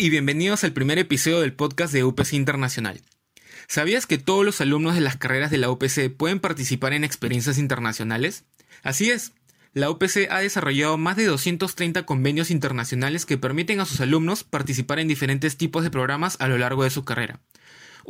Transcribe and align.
Y 0.00 0.10
bienvenidos 0.10 0.62
al 0.62 0.72
primer 0.72 0.96
episodio 0.98 1.40
del 1.40 1.54
podcast 1.54 1.92
de 1.92 2.04
UPC 2.04 2.34
Internacional. 2.34 3.00
¿Sabías 3.66 4.06
que 4.06 4.16
todos 4.16 4.44
los 4.44 4.60
alumnos 4.60 4.94
de 4.94 5.00
las 5.00 5.16
carreras 5.16 5.50
de 5.50 5.58
la 5.58 5.70
UPC 5.70 6.16
pueden 6.16 6.38
participar 6.38 6.92
en 6.92 7.02
experiencias 7.02 7.58
internacionales? 7.58 8.44
Así 8.84 9.10
es. 9.10 9.32
La 9.74 9.90
UPC 9.90 10.28
ha 10.30 10.38
desarrollado 10.38 10.98
más 10.98 11.16
de 11.16 11.24
230 11.24 12.06
convenios 12.06 12.52
internacionales 12.52 13.26
que 13.26 13.38
permiten 13.38 13.80
a 13.80 13.86
sus 13.86 14.00
alumnos 14.00 14.44
participar 14.44 15.00
en 15.00 15.08
diferentes 15.08 15.56
tipos 15.56 15.82
de 15.82 15.90
programas 15.90 16.36
a 16.38 16.46
lo 16.46 16.58
largo 16.58 16.84
de 16.84 16.90
su 16.90 17.04
carrera. 17.04 17.40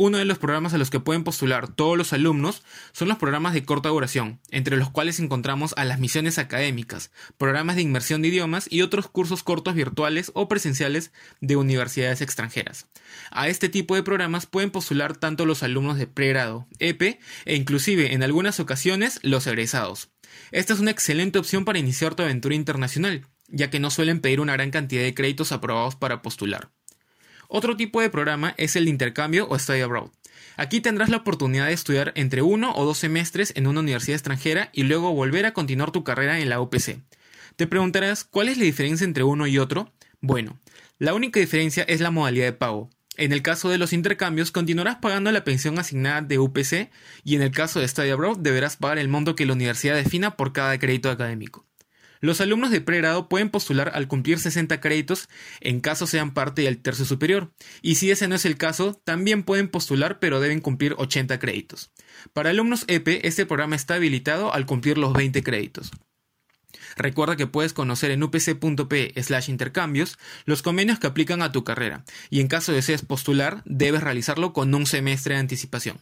Uno 0.00 0.18
de 0.18 0.24
los 0.24 0.38
programas 0.38 0.74
a 0.74 0.78
los 0.78 0.90
que 0.90 1.00
pueden 1.00 1.24
postular 1.24 1.66
todos 1.66 1.98
los 1.98 2.12
alumnos 2.12 2.62
son 2.92 3.08
los 3.08 3.18
programas 3.18 3.52
de 3.52 3.64
corta 3.64 3.88
duración, 3.88 4.38
entre 4.52 4.76
los 4.76 4.90
cuales 4.90 5.18
encontramos 5.18 5.74
a 5.76 5.84
las 5.84 5.98
misiones 5.98 6.38
académicas, 6.38 7.10
programas 7.36 7.74
de 7.74 7.82
inmersión 7.82 8.22
de 8.22 8.28
idiomas 8.28 8.68
y 8.70 8.82
otros 8.82 9.08
cursos 9.08 9.42
cortos 9.42 9.74
virtuales 9.74 10.30
o 10.34 10.46
presenciales 10.46 11.10
de 11.40 11.56
universidades 11.56 12.20
extranjeras. 12.20 12.86
A 13.32 13.48
este 13.48 13.68
tipo 13.68 13.96
de 13.96 14.04
programas 14.04 14.46
pueden 14.46 14.70
postular 14.70 15.16
tanto 15.16 15.46
los 15.46 15.64
alumnos 15.64 15.98
de 15.98 16.06
pregrado, 16.06 16.68
EP 16.78 17.18
e 17.44 17.56
inclusive 17.56 18.14
en 18.14 18.22
algunas 18.22 18.60
ocasiones 18.60 19.18
los 19.24 19.48
egresados. 19.48 20.10
Esta 20.52 20.74
es 20.74 20.78
una 20.78 20.92
excelente 20.92 21.40
opción 21.40 21.64
para 21.64 21.80
iniciar 21.80 22.14
tu 22.14 22.22
aventura 22.22 22.54
internacional, 22.54 23.26
ya 23.48 23.68
que 23.68 23.80
no 23.80 23.90
suelen 23.90 24.20
pedir 24.20 24.38
una 24.38 24.52
gran 24.52 24.70
cantidad 24.70 25.02
de 25.02 25.14
créditos 25.14 25.50
aprobados 25.50 25.96
para 25.96 26.22
postular. 26.22 26.70
Otro 27.48 27.76
tipo 27.76 28.00
de 28.02 28.10
programa 28.10 28.54
es 28.58 28.76
el 28.76 28.84
de 28.84 28.90
intercambio 28.90 29.48
o 29.48 29.58
study 29.58 29.80
abroad. 29.80 30.10
Aquí 30.58 30.80
tendrás 30.80 31.08
la 31.08 31.16
oportunidad 31.16 31.66
de 31.66 31.72
estudiar 31.72 32.12
entre 32.14 32.42
uno 32.42 32.74
o 32.74 32.84
dos 32.84 32.98
semestres 32.98 33.52
en 33.56 33.66
una 33.66 33.80
universidad 33.80 34.16
extranjera 34.16 34.70
y 34.72 34.82
luego 34.82 35.14
volver 35.14 35.46
a 35.46 35.54
continuar 35.54 35.90
tu 35.90 36.04
carrera 36.04 36.40
en 36.40 36.50
la 36.50 36.60
UPC. 36.60 37.00
Te 37.56 37.66
preguntarás, 37.66 38.24
¿cuál 38.24 38.48
es 38.48 38.58
la 38.58 38.64
diferencia 38.64 39.04
entre 39.04 39.24
uno 39.24 39.46
y 39.46 39.58
otro? 39.58 39.92
Bueno, 40.20 40.58
la 40.98 41.14
única 41.14 41.40
diferencia 41.40 41.84
es 41.84 42.00
la 42.00 42.10
modalidad 42.10 42.46
de 42.46 42.52
pago. 42.52 42.90
En 43.16 43.32
el 43.32 43.42
caso 43.42 43.70
de 43.70 43.78
los 43.78 43.92
intercambios, 43.92 44.52
continuarás 44.52 44.96
pagando 44.96 45.32
la 45.32 45.42
pensión 45.42 45.78
asignada 45.78 46.20
de 46.20 46.38
UPC 46.38 46.90
y 47.24 47.34
en 47.34 47.42
el 47.42 47.50
caso 47.50 47.80
de 47.80 47.88
Study 47.88 48.10
Abroad 48.10 48.38
deberás 48.38 48.76
pagar 48.76 48.98
el 48.98 49.08
monto 49.08 49.34
que 49.34 49.46
la 49.46 49.54
universidad 49.54 49.96
defina 49.96 50.36
por 50.36 50.52
cada 50.52 50.78
crédito 50.78 51.10
académico. 51.10 51.67
Los 52.20 52.40
alumnos 52.40 52.70
de 52.70 52.80
pregrado 52.80 53.28
pueden 53.28 53.50
postular 53.50 53.92
al 53.94 54.08
cumplir 54.08 54.38
60 54.38 54.80
créditos 54.80 55.28
en 55.60 55.80
caso 55.80 56.06
sean 56.06 56.34
parte 56.34 56.62
del 56.62 56.78
tercio 56.78 57.04
superior, 57.04 57.52
y 57.82 57.96
si 57.96 58.10
ese 58.10 58.28
no 58.28 58.34
es 58.34 58.44
el 58.44 58.56
caso, 58.56 59.00
también 59.04 59.42
pueden 59.42 59.68
postular 59.68 60.18
pero 60.18 60.40
deben 60.40 60.60
cumplir 60.60 60.94
80 60.98 61.38
créditos. 61.38 61.90
Para 62.32 62.50
alumnos 62.50 62.84
EP, 62.88 63.20
este 63.24 63.46
programa 63.46 63.76
está 63.76 63.94
habilitado 63.94 64.52
al 64.52 64.66
cumplir 64.66 64.98
los 64.98 65.12
20 65.12 65.42
créditos. 65.42 65.90
Recuerda 66.96 67.36
que 67.36 67.46
puedes 67.46 67.72
conocer 67.72 68.10
en 68.10 68.22
upc.p 68.22 69.12
slash 69.22 69.50
intercambios 69.50 70.18
los 70.44 70.62
convenios 70.62 70.98
que 70.98 71.06
aplican 71.06 71.42
a 71.42 71.52
tu 71.52 71.64
carrera, 71.64 72.04
y 72.30 72.40
en 72.40 72.48
caso 72.48 72.72
desees 72.72 73.02
postular, 73.02 73.62
debes 73.64 74.02
realizarlo 74.02 74.52
con 74.52 74.74
un 74.74 74.86
semestre 74.86 75.34
de 75.34 75.40
anticipación. 75.40 75.98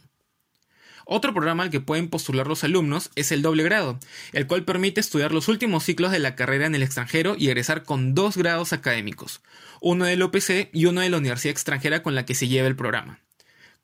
Otro 1.09 1.33
programa 1.33 1.63
al 1.63 1.71
que 1.71 1.79
pueden 1.79 2.09
postular 2.09 2.49
los 2.49 2.65
alumnos 2.65 3.13
es 3.15 3.31
el 3.31 3.41
doble 3.41 3.63
grado, 3.63 3.97
el 4.33 4.49
cual 4.49 4.65
permite 4.65 5.01
estudiar 5.01 5.31
los 5.31 5.47
últimos 5.47 5.85
ciclos 5.85 6.11
de 6.11 6.19
la 6.19 6.35
carrera 6.35 6.67
en 6.67 6.75
el 6.75 6.83
extranjero 6.83 7.37
y 7.39 7.47
egresar 7.47 7.85
con 7.85 8.13
dos 8.13 8.37
grados 8.37 8.73
académicos, 8.73 9.41
uno 9.81 10.05
del 10.05 10.23
OPC 10.23 10.69
y 10.73 10.87
uno 10.87 11.03
de 11.03 11.11
la 11.11 11.19
universidad 11.19 11.53
extranjera 11.53 12.03
con 12.03 12.17
la 12.17 12.27
que 12.27 12.35
se 12.35 12.49
lleva 12.49 12.67
el 12.67 12.75
programa. 12.75 13.21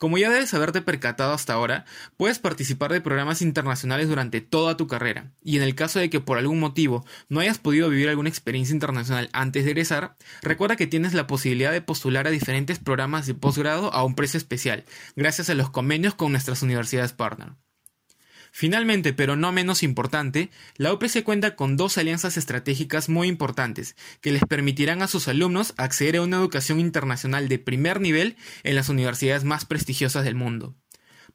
Como 0.03 0.19
ya 0.19 0.31
debes 0.31 0.53
haberte 0.53 0.83
percatado 0.83 1.33
hasta 1.33 1.53
ahora, 1.53 1.85
puedes 2.17 2.41
participar 2.41 2.93
de 2.93 3.01
programas 3.01 3.41
internacionales 3.41 4.09
durante 4.09 4.41
toda 4.41 4.77
tu 4.77 4.89
carrera, 4.89 5.31
y 5.45 5.59
en 5.59 5.63
el 5.63 5.77
caso 5.77 6.01
de 6.01 6.11
que 6.11 6.19
por 6.19 6.39
algún 6.39 6.59
motivo 6.59 7.07
no 7.29 7.39
hayas 7.39 7.59
podido 7.59 7.89
vivir 7.89 8.09
alguna 8.09 8.29
experiencia 8.29 8.75
internacional 8.75 9.31
antes 9.33 9.65
de 9.65 9.71
egresar, 9.71 10.17
recuerda 10.43 10.75
que 10.75 10.89
tienes 10.89 11.15
la 11.15 11.29
posibilidad 11.29 11.71
de 11.71 11.83
postular 11.83 12.27
a 12.27 12.31
diferentes 12.31 12.81
programas 12.81 13.29
de 13.29 13.35
posgrado 13.35 13.95
a 13.95 14.03
un 14.03 14.17
precio 14.17 14.39
especial, 14.39 14.85
gracias 15.15 15.51
a 15.51 15.55
los 15.55 15.71
convenios 15.71 16.17
con 16.17 16.33
nuestras 16.33 16.65
universidades 16.65 17.13
partner. 17.13 17.53
Finalmente, 18.55 19.15
pero 19.15 19.35
no 19.35 19.51
menos 19.51 19.83
importante, 19.83 20.51
la 20.77 20.93
UPC 20.93 21.25
cuenta 21.25 21.57
con 21.57 21.79
dos 21.79 21.97
alianzas 21.97 22.37
estratégicas 22.37 23.09
muy 23.09 23.27
importantes 23.27 23.97
que 24.21 24.31
les 24.31 24.45
permitirán 24.45 25.01
a 25.01 25.09
sus 25.09 25.27
alumnos 25.27 25.73
acceder 25.79 26.17
a 26.17 26.23
una 26.23 26.37
educación 26.37 26.79
internacional 26.79 27.49
de 27.49 27.59
primer 27.59 28.03
nivel 28.03 28.37
en 28.63 28.75
las 28.75 28.91
universidades 28.91 29.45
más 29.45 29.65
prestigiosas 29.65 30.25
del 30.25 30.35
mundo. 30.35 30.77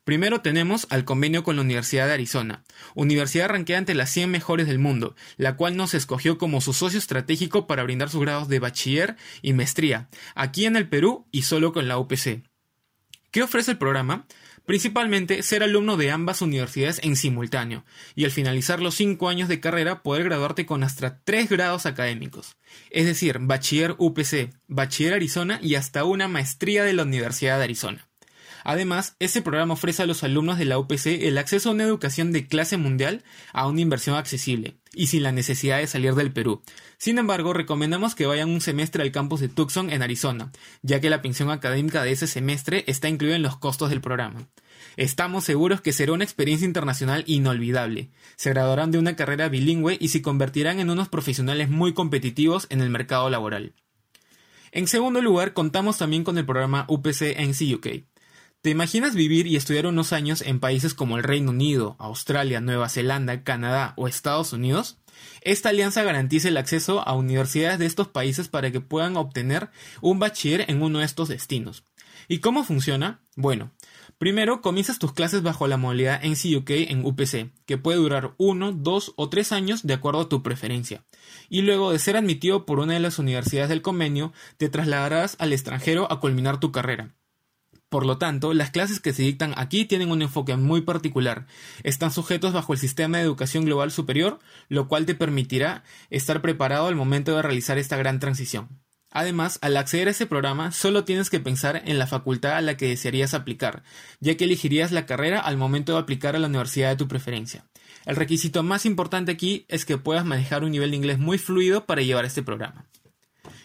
Primero 0.03 0.41
tenemos 0.41 0.85
al 0.91 1.05
convenio 1.05 1.43
con 1.43 1.55
la 1.55 1.63
Universidad 1.63 2.05
de 2.05 2.13
Arizona, 2.13 2.63
universidad 2.93 3.49
ranqueada 3.49 3.79
entre 3.79 3.95
las 3.95 4.11
100 4.11 4.29
mejores 4.29 4.67
del 4.67 4.79
mundo, 4.79 5.15
la 5.37 5.57
cual 5.57 5.75
nos 5.75 5.95
escogió 5.95 6.37
como 6.37 6.61
su 6.61 6.71
socio 6.71 6.99
estratégico 6.99 7.65
para 7.65 7.83
brindar 7.83 8.09
sus 8.09 8.21
grados 8.21 8.47
de 8.47 8.59
bachiller 8.59 9.17
y 9.41 9.53
maestría, 9.53 10.07
aquí 10.35 10.65
en 10.65 10.75
el 10.75 10.87
Perú 10.87 11.27
y 11.31 11.41
solo 11.41 11.73
con 11.73 11.87
la 11.87 11.97
UPC. 11.97 12.43
¿Qué 13.31 13.43
ofrece 13.43 13.71
el 13.71 13.77
programa? 13.79 14.27
Principalmente 14.67 15.43
ser 15.43 15.63
alumno 15.63 15.95
de 15.95 16.11
ambas 16.11 16.41
universidades 16.41 16.99
en 17.01 17.15
simultáneo, 17.15 17.85
y 18.15 18.25
al 18.25 18.31
finalizar 18.31 18.81
los 18.81 18.95
cinco 18.95 19.29
años 19.29 19.47
de 19.47 19.61
carrera 19.61 20.03
poder 20.03 20.25
graduarte 20.25 20.65
con 20.65 20.83
hasta 20.83 21.21
tres 21.23 21.49
grados 21.49 21.85
académicos, 21.85 22.57
es 22.89 23.05
decir, 23.05 23.37
bachiller 23.39 23.95
UPC, 23.97 24.49
bachiller 24.67 25.13
Arizona 25.13 25.57
y 25.63 25.75
hasta 25.75 26.03
una 26.03 26.27
maestría 26.27 26.83
de 26.83 26.91
la 26.91 27.03
Universidad 27.03 27.59
de 27.59 27.63
Arizona. 27.63 28.06
Además, 28.67 29.15
este 29.19 29.41
programa 29.41 29.75
ofrece 29.75 30.03
a 30.03 30.05
los 30.05 30.25
alumnos 30.25 30.57
de 30.57 30.65
la 30.65 30.77
UPC 30.77 31.05
el 31.21 31.37
acceso 31.37 31.69
a 31.69 31.71
una 31.71 31.85
educación 31.85 32.33
de 32.33 32.47
clase 32.47 32.75
mundial 32.75 33.23
a 33.53 33.65
una 33.65 33.79
inversión 33.79 34.17
accesible 34.17 34.75
y 34.93 35.07
sin 35.07 35.23
la 35.23 35.31
necesidad 35.31 35.77
de 35.77 35.87
salir 35.87 36.15
del 36.15 36.33
Perú. 36.33 36.61
Sin 36.97 37.17
embargo, 37.17 37.53
recomendamos 37.53 38.13
que 38.13 38.25
vayan 38.25 38.49
un 38.49 38.59
semestre 38.59 39.03
al 39.03 39.13
campus 39.13 39.39
de 39.39 39.47
Tucson 39.47 39.89
en 39.89 40.01
Arizona, 40.01 40.51
ya 40.81 40.99
que 40.99 41.09
la 41.09 41.21
pensión 41.21 41.49
académica 41.49 42.03
de 42.03 42.11
ese 42.11 42.27
semestre 42.27 42.83
está 42.87 43.07
incluida 43.07 43.37
en 43.37 43.41
los 43.41 43.55
costos 43.55 43.89
del 43.89 44.01
programa. 44.01 44.49
Estamos 44.97 45.45
seguros 45.45 45.79
que 45.79 45.93
será 45.93 46.11
una 46.11 46.25
experiencia 46.25 46.67
internacional 46.67 47.23
inolvidable. 47.25 48.09
Se 48.35 48.49
graduarán 48.49 48.91
de 48.91 48.99
una 48.99 49.15
carrera 49.15 49.47
bilingüe 49.47 49.95
y 49.97 50.09
se 50.09 50.21
convertirán 50.21 50.81
en 50.81 50.89
unos 50.89 51.07
profesionales 51.07 51.69
muy 51.69 51.93
competitivos 51.93 52.67
en 52.69 52.81
el 52.81 52.89
mercado 52.89 53.29
laboral. 53.29 53.71
En 54.73 54.87
segundo 54.87 55.21
lugar, 55.21 55.53
contamos 55.53 55.97
también 55.97 56.25
con 56.25 56.37
el 56.37 56.45
programa 56.45 56.83
UPC 56.89 57.39
NC 57.39 57.75
UK, 57.75 57.87
¿Te 58.61 58.71
imaginas 58.71 59.15
vivir 59.15 59.47
y 59.47 59.55
estudiar 59.55 59.85
unos 59.85 60.11
años 60.13 60.41
en 60.41 60.59
países 60.59 60.93
como 60.93 61.15
el 61.15 61.23
Reino 61.23 61.51
Unido, 61.51 61.95
Australia, 61.99 62.59
Nueva 62.59 62.89
Zelanda, 62.89 63.43
Canadá 63.43 63.93
o 63.97 64.07
Estados 64.07 64.51
Unidos? 64.51 64.97
Esta 65.41 65.69
alianza 65.69 66.03
garantiza 66.03 66.47
el 66.47 66.57
acceso 66.57 67.07
a 67.07 67.13
universidades 67.13 67.79
de 67.79 67.85
estos 67.85 68.07
países 68.07 68.49
para 68.49 68.71
que 68.71 68.81
puedan 68.81 69.15
obtener 69.15 69.69
un 70.01 70.19
bachiller 70.19 70.65
en 70.69 70.81
uno 70.81 70.99
de 70.99 71.05
estos 71.05 71.29
destinos. 71.29 71.85
¿Y 72.27 72.39
cómo 72.39 72.63
funciona? 72.63 73.21
Bueno, 73.35 73.71
primero 74.17 74.59
comienzas 74.61 74.99
tus 74.99 75.13
clases 75.13 75.43
bajo 75.43 75.67
la 75.67 75.77
modalidad 75.77 76.21
NCUK 76.23 76.69
en 76.71 77.05
UPC, 77.05 77.51
que 77.65 77.77
puede 77.77 77.99
durar 77.99 78.33
uno, 78.37 78.73
dos 78.73 79.13
o 79.15 79.29
tres 79.29 79.51
años 79.51 79.85
de 79.85 79.93
acuerdo 79.93 80.21
a 80.21 80.29
tu 80.29 80.43
preferencia. 80.43 81.05
Y 81.47 81.61
luego 81.61 81.91
de 81.91 81.99
ser 81.99 82.17
admitido 82.17 82.65
por 82.65 82.79
una 82.79 82.95
de 82.95 82.99
las 82.99 83.19
universidades 83.19 83.69
del 83.69 83.83
convenio, 83.83 84.33
te 84.57 84.67
trasladarás 84.67 85.35
al 85.39 85.53
extranjero 85.53 86.11
a 86.11 86.19
culminar 86.19 86.59
tu 86.59 86.71
carrera. 86.71 87.16
Por 87.89 88.05
lo 88.05 88.17
tanto, 88.17 88.53
las 88.53 88.71
clases 88.71 88.99
que 88.99 89.13
se 89.13 89.23
dictan 89.23 89.53
aquí 89.55 89.85
tienen 89.85 90.11
un 90.11 90.21
enfoque 90.21 90.57
muy 90.57 90.81
particular. 90.81 91.47
Están 91.83 92.11
sujetos 92.11 92.51
bajo 92.51 92.73
el 92.73 92.79
sistema 92.79 93.17
de 93.17 93.23
educación 93.23 93.63
global 93.63 93.91
superior, 93.91 94.39
lo 94.67 94.89
cual 94.89 95.05
te 95.05 95.15
permitirá 95.15 95.83
estar 96.09 96.41
preparado 96.41 96.87
al 96.87 96.95
momento 96.95 97.35
de 97.35 97.41
realizar 97.41 97.77
esta 97.77 97.95
gran 97.95 98.19
transición. 98.19 98.67
Además, 99.11 99.57
al 99.61 99.77
acceder 99.77 100.09
a 100.09 100.11
ese 100.11 100.25
programa, 100.25 100.73
solo 100.73 101.05
tienes 101.05 101.29
que 101.29 101.39
pensar 101.39 101.81
en 101.85 101.97
la 101.97 102.07
facultad 102.07 102.57
a 102.57 102.61
la 102.61 102.75
que 102.75 102.89
desearías 102.89 103.33
aplicar, 103.33 103.83
ya 104.19 104.35
que 104.35 104.43
elegirías 104.43 104.91
la 104.91 105.05
carrera 105.05 105.39
al 105.39 105.55
momento 105.55 105.93
de 105.93 105.99
aplicar 105.99 106.35
a 106.35 106.39
la 106.39 106.47
universidad 106.47 106.89
de 106.89 106.97
tu 106.97 107.07
preferencia. 107.07 107.63
El 108.05 108.17
requisito 108.17 108.63
más 108.63 108.85
importante 108.85 109.31
aquí 109.31 109.65
es 109.69 109.85
que 109.85 109.97
puedas 109.97 110.25
manejar 110.25 110.65
un 110.65 110.71
nivel 110.71 110.91
de 110.91 110.97
inglés 110.97 111.19
muy 111.19 111.37
fluido 111.37 111.85
para 111.85 112.01
llevar 112.01 112.25
este 112.25 112.43
programa. 112.43 112.85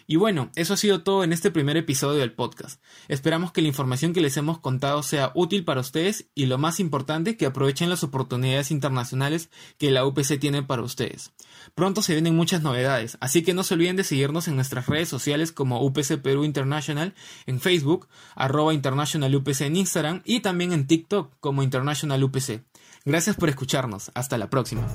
Y 0.07 0.17
bueno, 0.17 0.51
eso 0.55 0.73
ha 0.73 0.77
sido 0.77 1.03
todo 1.03 1.23
en 1.23 1.33
este 1.33 1.51
primer 1.51 1.77
episodio 1.77 2.19
del 2.19 2.33
podcast. 2.33 2.81
Esperamos 3.07 3.51
que 3.51 3.61
la 3.61 3.67
información 3.67 4.13
que 4.13 4.21
les 4.21 4.37
hemos 4.37 4.59
contado 4.59 5.03
sea 5.03 5.31
útil 5.35 5.63
para 5.63 5.81
ustedes 5.81 6.27
y 6.35 6.45
lo 6.45 6.57
más 6.57 6.79
importante, 6.79 7.37
que 7.37 7.45
aprovechen 7.45 7.89
las 7.89 8.03
oportunidades 8.03 8.71
internacionales 8.71 9.49
que 9.77 9.91
la 9.91 10.05
UPC 10.05 10.39
tiene 10.39 10.63
para 10.63 10.81
ustedes. 10.81 11.31
Pronto 11.75 12.01
se 12.01 12.13
vienen 12.13 12.35
muchas 12.35 12.61
novedades, 12.61 13.17
así 13.21 13.43
que 13.43 13.53
no 13.53 13.63
se 13.63 13.75
olviden 13.75 13.95
de 13.95 14.03
seguirnos 14.03 14.47
en 14.47 14.55
nuestras 14.55 14.87
redes 14.87 15.09
sociales 15.09 15.51
como 15.51 15.81
UPC 15.81 16.21
Perú 16.21 16.43
International 16.43 17.13
en 17.45 17.59
Facebook, 17.59 18.07
arroba 18.35 18.73
International 18.73 19.33
UPC 19.35 19.61
en 19.61 19.77
Instagram 19.77 20.21
y 20.25 20.41
también 20.41 20.73
en 20.73 20.87
TikTok 20.87 21.33
como 21.39 21.63
International 21.63 22.23
UPC. 22.23 22.63
Gracias 23.05 23.35
por 23.35 23.49
escucharnos. 23.49 24.11
Hasta 24.13 24.37
la 24.37 24.49
próxima. 24.49 24.87